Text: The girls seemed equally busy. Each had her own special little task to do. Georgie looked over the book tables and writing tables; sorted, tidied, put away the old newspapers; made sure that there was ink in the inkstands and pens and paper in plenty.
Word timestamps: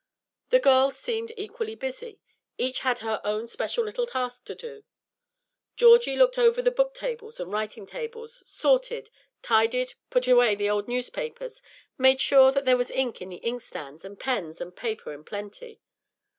The 0.49 0.57
girls 0.57 0.97
seemed 0.97 1.31
equally 1.37 1.75
busy. 1.75 2.21
Each 2.57 2.79
had 2.79 2.97
her 3.05 3.21
own 3.23 3.47
special 3.47 3.83
little 3.85 4.07
task 4.07 4.45
to 4.45 4.55
do. 4.55 4.83
Georgie 5.75 6.15
looked 6.15 6.39
over 6.39 6.59
the 6.59 6.71
book 6.71 6.95
tables 6.95 7.39
and 7.39 7.51
writing 7.53 7.85
tables; 7.85 8.41
sorted, 8.47 9.11
tidied, 9.43 9.93
put 10.09 10.27
away 10.27 10.55
the 10.55 10.71
old 10.71 10.87
newspapers; 10.87 11.61
made 11.99 12.19
sure 12.19 12.51
that 12.51 12.65
there 12.65 12.77
was 12.77 12.89
ink 12.89 13.21
in 13.21 13.29
the 13.29 13.41
inkstands 13.43 14.03
and 14.03 14.19
pens 14.19 14.59
and 14.59 14.75
paper 14.75 15.13
in 15.13 15.23
plenty. 15.23 15.81